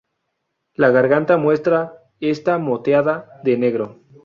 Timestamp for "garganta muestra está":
0.89-2.57